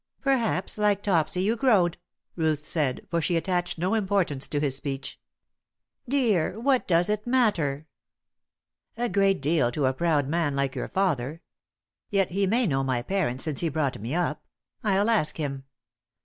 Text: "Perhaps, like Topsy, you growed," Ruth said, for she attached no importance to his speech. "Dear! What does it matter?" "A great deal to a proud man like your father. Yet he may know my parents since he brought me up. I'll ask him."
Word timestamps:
"Perhaps, 0.21 0.79
like 0.79 1.03
Topsy, 1.03 1.43
you 1.43 1.55
growed," 1.55 1.99
Ruth 2.35 2.65
said, 2.65 3.05
for 3.11 3.21
she 3.21 3.37
attached 3.37 3.77
no 3.77 3.93
importance 3.93 4.47
to 4.47 4.59
his 4.59 4.75
speech. 4.75 5.19
"Dear! 6.09 6.59
What 6.59 6.87
does 6.87 7.07
it 7.07 7.27
matter?" 7.27 7.85
"A 8.97 9.09
great 9.09 9.43
deal 9.43 9.71
to 9.71 9.85
a 9.85 9.93
proud 9.93 10.27
man 10.27 10.55
like 10.55 10.73
your 10.73 10.89
father. 10.89 11.43
Yet 12.09 12.31
he 12.31 12.47
may 12.47 12.65
know 12.65 12.83
my 12.83 13.03
parents 13.03 13.43
since 13.43 13.59
he 13.59 13.69
brought 13.69 13.99
me 14.01 14.15
up. 14.15 14.43
I'll 14.83 15.07
ask 15.11 15.37
him." 15.37 15.65